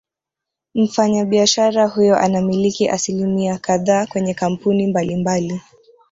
Mfanyabiashara 0.75 1.85
huyo 1.87 2.15
anamiliki 2.17 2.89
asilimia 2.89 3.57
kadhaa 3.57 4.05
kwenye 4.05 4.33
kampuni 4.33 4.87
mbali 4.87 5.15
mbali 5.15 5.61